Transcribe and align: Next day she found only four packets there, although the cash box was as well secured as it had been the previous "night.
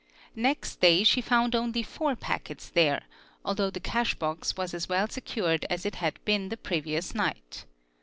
Next 0.35 0.77
day 0.81 1.03
she 1.03 1.21
found 1.21 1.53
only 1.53 1.83
four 1.83 2.15
packets 2.15 2.69
there, 2.69 3.03
although 3.45 3.69
the 3.69 3.79
cash 3.79 4.15
box 4.15 4.57
was 4.57 4.73
as 4.73 4.89
well 4.89 5.07
secured 5.07 5.63
as 5.69 5.85
it 5.85 5.97
had 5.97 6.17
been 6.25 6.49
the 6.49 6.57
previous 6.57 7.13
"night. 7.13 7.65